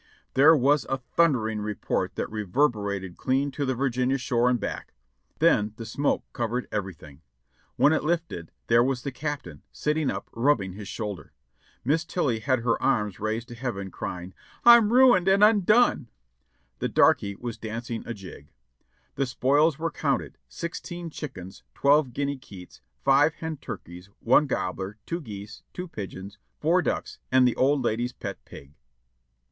There 0.33 0.57
was 0.57 0.83
a 0.85 0.97
thundering 0.97 1.59
report 1.61 2.15
that 2.15 2.27
reverberated 2.31 3.17
clean 3.17 3.51
to 3.51 3.67
the 3.67 3.75
Virginia 3.75 4.17
shore 4.17 4.49
and 4.49 4.59
back, 4.59 4.93
then 5.37 5.75
the 5.77 5.85
smoke 5.85 6.23
covered 6.33 6.67
everything; 6.71 7.21
when 7.75 7.93
it 7.93 8.03
lifted, 8.03 8.51
there 8.65 8.83
was 8.83 9.03
the 9.03 9.11
Captain, 9.11 9.61
sitting 9.71 10.07
570 10.07 10.07
JOHNNY 10.07 10.25
RKB 10.25 10.25
AND 10.25 10.57
BIIvLY 10.57 10.65
YANK 10.65 10.73
up, 10.73 10.73
rubbing 10.73 10.73
his 10.73 10.87
shoulder; 10.87 11.33
Miss 11.85 12.03
Tilly 12.03 12.39
had 12.39 12.59
her 12.61 12.81
arms 12.81 13.19
raised 13.19 13.47
to 13.49 13.53
heaven,, 13.53 13.91
crying, 13.91 14.33
'I'm 14.65 14.91
ruined 14.91 15.27
and 15.27 15.43
undone!' 15.43 16.09
"The 16.79 16.89
darky 16.89 17.35
was 17.35 17.59
dancing 17.59 18.01
a 18.07 18.15
jig. 18.15 18.49
"The 19.13 19.27
spoils 19.27 19.77
were 19.77 19.91
counted: 19.91 20.39
sixteen 20.49 21.11
chickens, 21.11 21.61
twelve 21.75 22.11
guinea 22.11 22.39
keets. 22.39 22.81
five 23.03 23.35
hen 23.35 23.57
turkeys, 23.57 24.09
one 24.19 24.47
gobbler, 24.47 24.97
two 25.05 25.21
geese, 25.21 25.61
two 25.73 25.87
pigeons, 25.87 26.39
four 26.59 26.81
ducks 26.81 27.19
and 27.31 27.47
the 27.47 27.55
old 27.55 27.83
lady's 27.83 28.13
pet 28.13 28.43
pig." 28.45 28.73